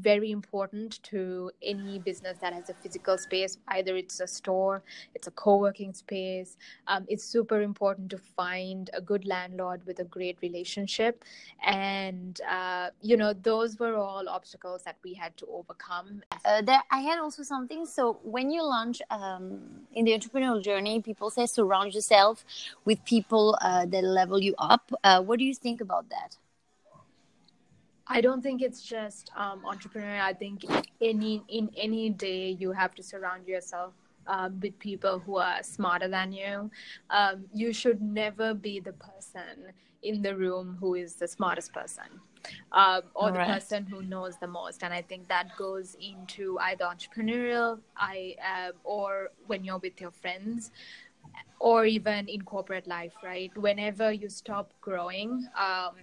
very 0.00 0.30
important 0.30 1.02
to 1.04 1.50
any 1.62 1.98
business 1.98 2.38
that 2.40 2.52
has 2.52 2.70
a 2.70 2.74
physical 2.74 3.18
space. 3.18 3.58
Either 3.68 3.96
it's 3.96 4.20
a 4.20 4.26
store, 4.26 4.82
it's 5.14 5.26
a 5.26 5.32
co-working 5.32 5.92
space. 5.92 6.56
Um, 6.86 7.04
it's 7.08 7.24
super 7.24 7.60
important 7.60 8.10
to 8.10 8.18
find 8.18 8.88
a 8.94 9.00
good 9.00 9.26
landlord 9.26 9.84
with 9.86 9.98
a 9.98 10.04
great 10.04 10.38
relationship, 10.42 11.24
and 11.64 12.40
uh, 12.48 12.90
you 13.00 13.16
know 13.16 13.32
those 13.32 13.78
were 13.78 13.96
all 13.96 14.28
obstacles 14.28 14.82
that 14.84 14.96
we 15.02 15.12
had 15.14 15.36
to 15.38 15.46
overcome. 15.50 16.22
Uh, 16.44 16.62
there, 16.62 16.82
I 16.90 17.00
had 17.00 17.18
also 17.18 17.42
something. 17.42 17.84
So 17.86 18.18
when 18.22 18.50
you 18.50 18.62
launch 18.62 19.02
um, 19.10 19.60
in 19.92 20.04
the 20.04 20.12
entrepreneurial 20.12 20.62
journey, 20.62 21.00
people 21.00 21.30
say 21.30 21.46
surround 21.46 21.94
yourself 21.94 22.44
with 22.84 23.04
people 23.04 23.58
uh, 23.60 23.71
that 23.80 24.04
level 24.04 24.38
you 24.40 24.54
up. 24.58 24.90
Uh, 25.02 25.20
what 25.22 25.38
do 25.38 25.44
you 25.44 25.54
think 25.54 25.80
about 25.80 26.08
that? 26.10 26.36
I 28.06 28.20
don't 28.20 28.42
think 28.42 28.62
it's 28.62 28.82
just 28.82 29.30
um, 29.36 29.64
entrepreneur. 29.64 30.20
I 30.20 30.32
think 30.32 30.64
any 31.00 31.42
in 31.48 31.70
any 31.76 32.10
day 32.10 32.50
you 32.50 32.72
have 32.72 32.94
to 32.96 33.02
surround 33.02 33.46
yourself 33.46 33.92
uh, 34.26 34.50
with 34.60 34.78
people 34.78 35.20
who 35.20 35.36
are 35.38 35.62
smarter 35.62 36.08
than 36.08 36.32
you. 36.32 36.70
Um, 37.10 37.46
you 37.54 37.72
should 37.72 38.02
never 38.02 38.54
be 38.54 38.80
the 38.80 38.92
person 38.92 39.72
in 40.02 40.22
the 40.22 40.36
room 40.36 40.76
who 40.80 40.94
is 40.94 41.14
the 41.14 41.28
smartest 41.28 41.72
person. 41.72 42.20
Uh, 42.72 43.02
or 43.14 43.30
the 43.30 43.38
Alright. 43.38 43.46
person 43.46 43.86
who 43.86 44.02
knows 44.02 44.36
the 44.38 44.48
most, 44.48 44.82
and 44.82 44.92
I 44.92 45.00
think 45.00 45.28
that 45.28 45.56
goes 45.56 45.94
into 46.00 46.58
either 46.58 46.84
entrepreneurial, 46.84 47.78
I 47.96 48.34
uh, 48.44 48.72
or 48.82 49.30
when 49.46 49.62
you're 49.64 49.78
with 49.78 50.00
your 50.00 50.10
friends, 50.10 50.72
or 51.58 51.84
even 51.84 52.28
in 52.28 52.42
corporate 52.42 52.86
life, 52.86 53.14
right? 53.22 53.50
Whenever 53.56 54.12
you 54.12 54.28
stop 54.28 54.72
growing, 54.80 55.46
um, 55.58 55.94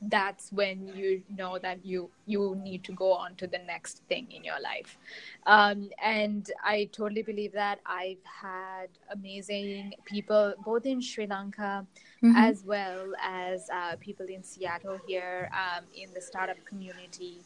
that's 0.00 0.52
when 0.52 0.86
you 0.88 1.22
know 1.36 1.58
that 1.58 1.84
you 1.84 2.10
you 2.26 2.56
need 2.62 2.84
to 2.84 2.92
go 2.92 3.12
on 3.12 3.34
to 3.36 3.46
the 3.46 3.58
next 3.58 4.02
thing 4.08 4.26
in 4.30 4.44
your 4.44 4.60
life 4.60 4.98
um, 5.46 5.88
and 6.02 6.50
i 6.64 6.88
totally 6.92 7.22
believe 7.22 7.52
that 7.52 7.78
i've 7.86 8.22
had 8.42 8.88
amazing 9.12 9.92
people 10.04 10.54
both 10.64 10.84
in 10.86 11.00
sri 11.00 11.26
lanka 11.26 11.86
Mhm. 12.22 12.34
as 12.36 12.64
well 12.64 13.12
as 13.22 13.68
uh, 13.72 13.96
people 14.00 14.26
in 14.26 14.42
seattle 14.42 14.98
here 15.06 15.50
um, 15.52 15.84
in 15.94 16.12
the 16.14 16.20
startup 16.20 16.64
community 16.64 17.44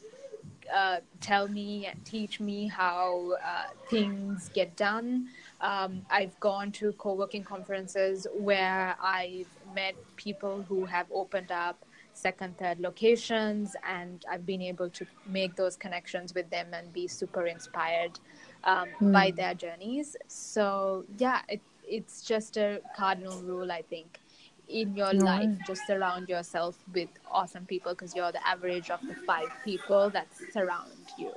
uh, 0.75 0.99
tell 1.21 1.49
me 1.49 1.87
and 1.87 2.05
teach 2.05 2.41
me 2.41 2.69
how 2.69 3.33
uh, 3.45 3.65
things 3.89 4.51
get 4.53 4.77
done. 4.77 5.27
Um, 5.61 6.03
I've 6.11 6.39
gone 6.41 6.71
to 6.73 6.93
co 6.93 7.15
working 7.15 7.45
conferences 7.45 8.27
where 8.35 8.97
I've 9.03 9.49
met 9.75 9.95
people 10.17 10.63
who 10.69 10.85
have 10.85 11.07
opened 11.11 11.51
up 11.51 11.85
second, 12.13 12.57
third 12.59 12.81
locations, 12.81 13.77
and 13.87 14.25
I've 14.31 14.47
been 14.47 14.63
able 14.63 14.89
to 14.91 15.07
make 15.27 15.55
those 15.55 15.77
connections 15.77 16.35
with 16.35 16.49
them 16.51 16.69
and 16.73 16.93
be 16.93 17.07
super 17.07 17.47
inspired 17.47 18.19
um, 18.65 18.89
by 19.13 19.31
their 19.33 19.55
journeys. 19.55 20.17
So, 20.27 21.05
yeah, 21.19 21.43
it, 21.49 21.61
it's 21.87 22.23
just 22.23 22.57
a 22.57 22.81
cardinal 22.97 23.41
rule, 23.43 23.71
I 23.71 23.83
think. 23.83 24.21
In 24.69 24.97
your 24.97 25.15
life, 25.15 25.51
just 25.65 25.87
surround 25.87 26.29
yourself 26.29 26.77
with 26.93 27.09
awesome 27.31 27.67
people 27.67 27.93
because 27.93 28.17
you're 28.17 28.33
the 28.33 28.45
average 28.47 28.91
of 28.91 29.01
the 29.07 29.15
five 29.15 29.49
people 29.65 30.11
that 30.11 30.27
surround 30.53 30.91
you. 31.17 31.33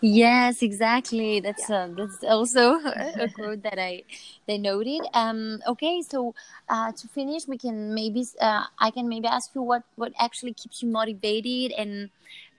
Yes, 0.00 0.62
exactly. 0.62 1.40
That's 1.40 1.68
uh, 1.70 1.88
that's 1.96 2.22
also 2.22 2.78
a 3.18 3.28
quote 3.32 3.62
that 3.62 3.78
I 3.78 4.04
they 4.46 4.56
noted. 4.58 5.06
Um, 5.12 5.60
okay, 5.66 6.02
so 6.02 6.34
uh, 6.68 6.92
to 6.92 7.08
finish, 7.08 7.48
we 7.48 7.58
can 7.58 7.94
maybe 7.94 8.24
uh, 8.40 8.64
I 8.78 8.90
can 8.90 9.08
maybe 9.08 9.26
ask 9.26 9.54
you 9.54 9.62
what 9.62 9.82
what 9.96 10.12
actually 10.18 10.52
keeps 10.54 10.82
you 10.82 10.88
motivated 10.88 11.72
and 11.76 12.10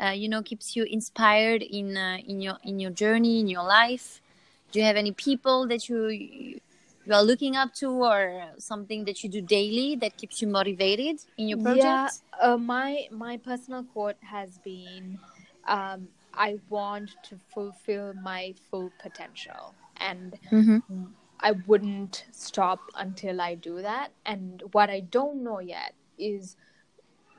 uh, 0.04 0.10
you 0.12 0.28
know 0.28 0.42
keeps 0.42 0.76
you 0.76 0.84
inspired 0.84 1.62
in 1.64 1.96
uh, 1.96 2.18
in 2.28 2.42
your 2.42 2.58
in 2.64 2.80
your 2.80 2.92
journey 2.92 3.40
in 3.40 3.48
your 3.48 3.64
life. 3.64 4.20
Do 4.72 4.80
you 4.80 4.86
have 4.86 4.98
any 4.98 5.14
people 5.14 5.66
that 5.68 5.88
you 5.88 6.10
you 6.10 7.14
are 7.14 7.24
looking 7.24 7.56
up 7.56 7.74
to 7.76 7.90
or 7.90 8.52
something 8.58 9.06
that 9.06 9.24
you 9.24 9.30
do 9.30 9.42
daily 9.42 9.96
that 9.96 10.18
keeps 10.18 10.42
you 10.42 10.48
motivated 10.48 11.20
in 11.38 11.48
your 11.48 11.58
project? 11.58 12.04
Yeah, 12.04 12.10
uh, 12.42 12.58
my 12.58 13.08
my 13.12 13.38
personal 13.38 13.84
quote 13.84 14.18
has 14.22 14.58
been, 14.60 15.20
um, 15.68 16.10
"I 16.34 16.60
want 16.70 17.22
to 17.24 17.38
fulfill 17.38 18.14
my 18.14 18.54
full 18.70 18.92
potential," 19.00 19.76
and 19.98 20.40
Mm-hmm. 20.52 20.80
I 21.40 21.52
wouldn't 21.52 22.26
stop 22.32 22.90
until 22.96 23.42
I 23.42 23.56
do 23.56 23.82
that. 23.82 24.12
And 24.26 24.62
what 24.72 24.90
I 24.90 25.00
don't 25.02 25.44
know 25.44 25.60
yet 25.60 25.94
is 26.18 26.56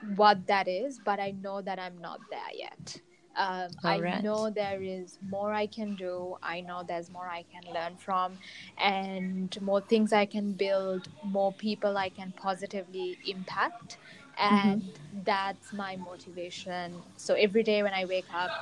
what 0.00 0.46
that 0.46 0.68
is, 0.68 0.98
but 0.98 1.20
I 1.20 1.32
know 1.32 1.60
that 1.62 1.78
I'm 1.78 1.98
not 1.98 2.20
there 2.30 2.52
yet. 2.54 3.00
Um, 3.36 3.78
I 3.84 4.00
know 4.00 4.50
there 4.50 4.82
is 4.82 5.18
more 5.28 5.52
I 5.52 5.66
can 5.66 5.94
do. 5.94 6.36
I 6.42 6.60
know 6.60 6.82
there's 6.86 7.10
more 7.10 7.28
I 7.28 7.44
can 7.44 7.62
learn 7.72 7.96
from, 7.96 8.38
and 8.76 9.56
more 9.60 9.80
things 9.80 10.12
I 10.12 10.26
can 10.26 10.52
build, 10.54 11.08
more 11.22 11.52
people 11.52 11.96
I 11.96 12.08
can 12.10 12.32
positively 12.32 13.18
impact. 13.24 13.98
And 14.38 14.98
that's 15.12 15.72
my 15.72 15.96
motivation. 15.96 17.04
So 17.16 17.34
every 17.34 17.62
day 17.62 17.82
when 17.82 17.94
I 17.94 18.04
wake 18.06 18.28
up, 18.32 18.52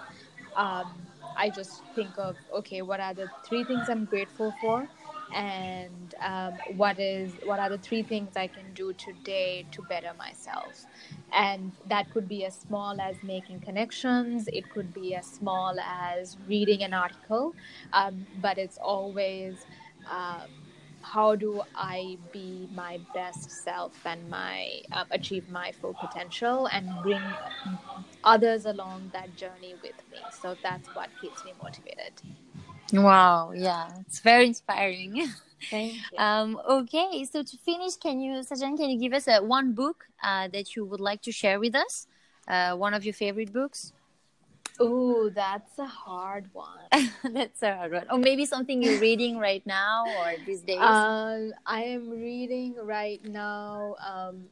um, 0.57 1.09
I 1.37 1.51
just 1.51 1.85
think 1.95 2.19
of 2.19 2.37
okay, 2.59 2.83
what 2.83 3.01
are 3.01 3.15
the 3.15 3.31
three 3.45 3.65
things 3.65 3.89
I'm 3.89 4.05
grateful 4.05 4.53
for, 4.61 4.89
and 5.33 6.15
um, 6.21 6.55
what 6.77 6.99
is 6.99 7.39
what 7.45 7.61
are 7.61 7.69
the 7.71 7.79
three 7.79 8.03
things 8.03 8.37
I 8.37 8.49
can 8.49 8.73
do 8.75 8.93
today 8.93 9.67
to 9.73 9.83
better 9.83 10.13
myself, 10.19 10.87
and 11.33 11.73
that 11.87 12.11
could 12.11 12.29
be 12.29 12.45
as 12.45 12.57
small 12.57 13.01
as 13.01 13.23
making 13.23 13.61
connections. 13.61 14.49
It 14.53 14.69
could 14.71 14.93
be 14.93 15.15
as 15.15 15.27
small 15.27 15.79
as 15.81 16.39
reading 16.47 16.83
an 16.83 16.95
article, 16.95 17.55
um, 17.93 18.27
but 18.35 18.59
it's 18.59 18.79
always. 18.79 19.67
Um, 20.11 20.68
how 21.13 21.35
do 21.37 21.63
I 21.75 22.19
be 22.33 22.69
my 22.73 23.01
best 23.15 23.51
self 23.51 23.95
and 24.05 24.29
my 24.31 24.83
um, 24.93 25.07
achieve 25.11 25.49
my 25.49 25.73
full 25.73 25.95
potential 25.95 26.67
and 26.67 27.03
bring 27.03 27.37
others 28.25 28.67
along 28.67 29.11
that 29.13 29.35
journey 29.37 29.75
with 29.83 30.01
me? 30.11 30.29
So 30.31 30.57
that's 30.63 30.89
what 30.95 31.11
keeps 31.21 31.45
me 31.45 31.55
motivated. 31.63 32.23
Wow, 32.93 33.53
yeah, 33.55 33.89
it's 34.01 34.21
very 34.21 34.47
inspiring. 34.47 35.29
Thank 35.71 35.95
you. 36.13 36.19
Um, 36.19 36.61
okay, 36.69 37.25
so 37.25 37.43
to 37.43 37.57
finish, 37.59 37.97
can 37.97 38.21
you, 38.21 38.41
Sajan, 38.41 38.77
can 38.77 38.91
you 38.91 38.99
give 38.99 39.13
us 39.13 39.29
a 39.29 39.39
one 39.43 39.73
book 39.73 40.07
uh, 40.23 40.49
that 40.49 40.75
you 40.77 40.85
would 40.87 41.01
like 41.01 41.23
to 41.23 41.33
share 41.33 41.61
with 41.61 41.75
us? 41.75 42.07
Uh, 42.47 42.75
one 42.77 42.95
of 42.95 43.05
your 43.05 43.15
favorite 43.15 43.53
books? 43.53 43.93
Ooh, 44.81 45.31
that's 45.35 45.79
a 45.79 45.87
hard 45.87 46.49
one. 46.53 46.89
That's 47.33 47.63
a 47.63 47.75
hard 47.75 47.93
one. 47.93 48.07
Or 48.11 48.19
maybe 48.19 48.47
something 48.47 48.83
you're 48.83 49.01
reading 49.01 49.39
right 49.39 49.65
now 49.67 50.05
or 50.07 50.35
these 50.47 50.63
days. 50.63 50.79
Um, 50.79 51.53
I 51.67 51.83
am 51.83 52.11
reading 52.11 52.77
right 52.81 53.21
now 53.25 53.97
um, 54.07 54.45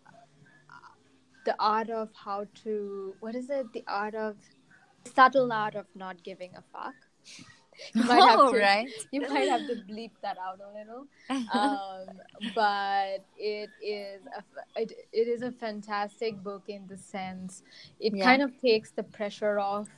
the 1.44 1.54
art 1.60 1.90
of 1.90 2.10
how 2.12 2.46
to 2.64 3.14
what 3.20 3.34
is 3.34 3.48
it? 3.48 3.72
The 3.72 3.84
art 3.86 4.14
of 4.14 4.36
subtle 5.14 5.52
art 5.52 5.76
of 5.76 5.86
not 5.94 6.22
giving 6.22 6.50
a 6.56 6.62
fuck. 6.72 6.94
You 7.94 8.04
might 8.04 8.22
have 8.22 8.40
oh, 8.40 8.52
to 8.52 8.58
right. 8.58 8.88
you 9.12 9.20
might 9.22 9.48
have 9.48 9.66
to 9.68 9.74
bleep 9.88 10.12
that 10.22 10.36
out 10.38 10.60
a 10.60 10.70
little. 10.78 11.06
Um, 11.52 12.06
but 12.54 13.24
it 13.36 13.70
is 13.82 14.22
a 14.36 14.80
it, 14.80 14.92
it 15.12 15.28
is 15.28 15.42
a 15.42 15.50
fantastic 15.52 16.42
book 16.42 16.64
in 16.68 16.86
the 16.86 16.96
sense 16.96 17.62
it 18.00 18.14
Yeah. 18.14 18.24
kind 18.24 18.42
of 18.42 18.58
takes 18.60 18.90
the 18.90 19.02
pressure 19.02 19.58
off 19.58 19.88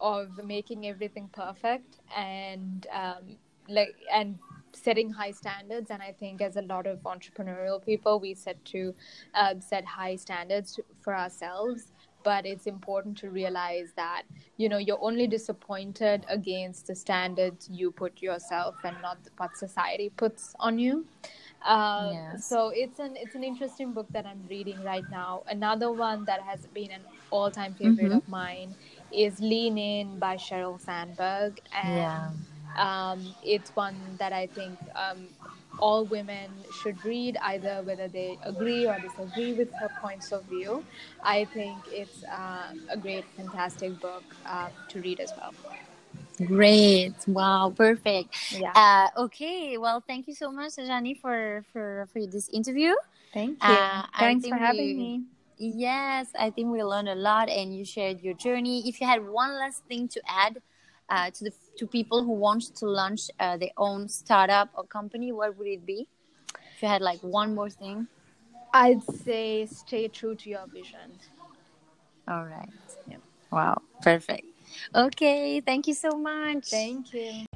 of 0.00 0.28
making 0.44 0.86
everything 0.86 1.28
perfect 1.32 1.96
and 2.16 2.86
um, 2.92 3.36
like 3.68 3.96
and 4.12 4.38
setting 4.72 5.10
high 5.10 5.30
standards 5.32 5.90
and 5.90 6.00
i 6.02 6.12
think 6.12 6.40
as 6.40 6.56
a 6.56 6.62
lot 6.62 6.86
of 6.86 6.98
entrepreneurial 7.00 7.84
people 7.84 8.20
we 8.20 8.34
set 8.34 8.62
to 8.64 8.94
uh, 9.34 9.54
set 9.60 9.84
high 9.84 10.14
standards 10.14 10.78
for 11.00 11.16
ourselves 11.16 11.92
but 12.28 12.46
it's 12.46 12.66
important 12.66 13.16
to 13.22 13.30
realize 13.30 13.92
that 13.96 14.22
you 14.56 14.68
know 14.68 14.78
you're 14.78 15.02
only 15.10 15.26
disappointed 15.26 16.26
against 16.28 16.86
the 16.88 16.94
standards 17.04 17.68
you 17.80 17.90
put 17.92 18.22
yourself 18.22 18.76
and 18.84 19.00
not 19.00 19.18
what 19.38 19.56
society 19.56 20.10
puts 20.24 20.54
on 20.60 20.78
you 20.78 21.06
um, 21.66 22.10
Yes. 22.12 22.48
so 22.48 22.70
it's 22.74 22.98
an 22.98 23.14
it's 23.16 23.34
an 23.34 23.44
interesting 23.44 23.92
book 23.92 24.08
that 24.12 24.26
i'm 24.26 24.46
reading 24.48 24.82
right 24.82 25.08
now 25.10 25.42
another 25.48 25.92
one 25.92 26.24
that 26.24 26.40
has 26.42 26.66
been 26.74 26.90
an 26.90 27.04
all-time 27.30 27.74
favorite 27.74 28.12
Mhm. 28.12 28.18
of 28.18 28.26
mine 28.28 28.74
is 29.10 29.40
lean 29.40 29.78
in 29.78 30.18
by 30.18 30.36
sheryl 30.36 30.80
sandberg 30.80 31.60
and 31.72 31.94
Yeah. 31.94 32.32
um, 32.76 33.34
it's 33.42 33.74
one 33.74 34.16
that 34.18 34.32
i 34.32 34.46
think 34.46 34.80
um, 34.94 35.30
all 35.78 36.04
women 36.04 36.50
should 36.70 37.02
read 37.04 37.36
either 37.42 37.82
whether 37.84 38.08
they 38.08 38.38
agree 38.44 38.86
or 38.86 38.98
disagree 38.98 39.52
with 39.52 39.68
her 39.80 39.88
points 40.00 40.32
of 40.32 40.44
view 40.46 40.84
i 41.22 41.44
think 41.46 41.76
it's 41.86 42.24
uh, 42.24 42.72
a 42.90 42.96
great 42.96 43.24
fantastic 43.36 43.98
book 44.00 44.24
uh, 44.46 44.68
to 44.88 45.00
read 45.00 45.20
as 45.20 45.32
well 45.36 45.54
Great. 46.44 47.14
Wow. 47.26 47.72
Perfect. 47.76 48.34
yeah 48.50 48.72
Uh, 48.74 49.08
okay. 49.24 49.76
Well, 49.76 50.02
thank 50.06 50.28
you 50.28 50.34
so 50.34 50.52
much, 50.52 50.72
Sajani, 50.78 51.18
for, 51.20 51.64
for, 51.72 52.08
for 52.12 52.24
this 52.26 52.48
interview. 52.50 52.94
thank 53.32 53.58
you. 53.66 53.74
Uh, 53.74 54.02
thanks 54.18 54.46
for 54.46 54.56
having 54.56 54.86
we- 54.86 54.94
me 54.94 55.22
Yes, 55.60 56.28
I 56.38 56.50
think 56.50 56.70
we 56.70 56.84
learned 56.84 57.08
a 57.08 57.16
lot, 57.16 57.48
and 57.48 57.74
you 57.76 57.84
shared 57.84 58.20
your 58.20 58.34
journey. 58.34 58.88
If 58.88 59.00
you 59.00 59.08
had 59.08 59.26
one 59.26 59.58
last 59.58 59.82
thing 59.88 60.06
to 60.08 60.20
add 60.28 60.58
uh, 61.08 61.30
to 61.30 61.44
the 61.44 61.52
to 61.78 61.86
people 61.86 62.22
who 62.24 62.32
want 62.32 62.62
to 62.76 62.86
launch 62.86 63.30
uh, 63.40 63.56
their 63.56 63.72
own 63.76 64.08
startup 64.08 64.68
or 64.74 64.84
company, 64.84 65.32
what 65.32 65.56
would 65.56 65.66
it 65.68 65.86
be? 65.86 66.08
If 66.74 66.82
you 66.82 66.88
had 66.88 67.02
like 67.02 67.20
one 67.22 67.54
more 67.54 67.70
thing. 67.70 68.06
i'd 68.74 69.02
say 69.24 69.66
stay 69.66 70.08
true 70.08 70.34
to 70.34 70.50
your 70.50 70.66
vision 70.72 71.18
All 72.28 72.44
right. 72.44 72.68
Yeah. 73.08 73.16
Wow. 73.50 73.80
Perfect. 74.02 74.44
Okay. 74.94 75.60
Thank 75.60 75.86
you 75.88 75.94
so 75.94 76.10
much. 76.18 76.68
thank 76.68 77.12
you 77.14 77.47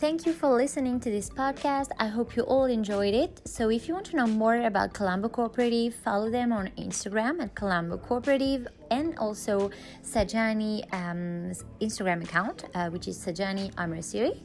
Thank 0.00 0.24
you 0.24 0.32
for 0.32 0.48
listening 0.56 0.98
to 1.00 1.10
this 1.10 1.28
podcast. 1.28 1.90
I 1.98 2.06
hope 2.06 2.34
you 2.34 2.44
all 2.44 2.64
enjoyed 2.64 3.12
it. 3.12 3.42
So, 3.44 3.68
if 3.68 3.86
you 3.86 3.92
want 3.92 4.06
to 4.06 4.16
know 4.16 4.26
more 4.26 4.62
about 4.62 4.94
Colombo 4.94 5.28
Cooperative, 5.28 5.94
follow 5.94 6.30
them 6.30 6.54
on 6.54 6.70
Instagram 6.78 7.42
at 7.42 7.54
Colombo 7.54 7.98
Cooperative 7.98 8.66
and 8.90 9.14
also 9.18 9.70
Sajani 10.02 10.90
um, 10.94 11.52
Instagram 11.82 12.24
account, 12.24 12.64
uh, 12.74 12.88
which 12.88 13.08
is 13.08 13.18
Sajani 13.18 13.74
Amarasiri. 13.74 14.40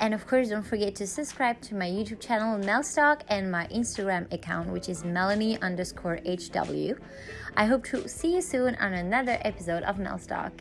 And 0.00 0.14
of 0.14 0.26
course, 0.26 0.48
don't 0.48 0.62
forget 0.66 0.94
to 0.94 1.06
subscribe 1.06 1.60
to 1.68 1.74
my 1.74 1.86
YouTube 1.86 2.20
channel, 2.20 2.58
Melstock, 2.58 3.20
and 3.28 3.52
my 3.52 3.66
Instagram 3.66 4.32
account, 4.32 4.70
which 4.70 4.88
is 4.88 5.04
Melanie 5.04 5.60
underscore 5.60 6.18
HW. 6.24 6.94
I 7.58 7.66
hope 7.66 7.84
to 7.88 8.08
see 8.08 8.36
you 8.36 8.40
soon 8.40 8.74
on 8.76 8.94
another 8.94 9.36
episode 9.42 9.82
of 9.82 9.98
Melstock. 9.98 10.52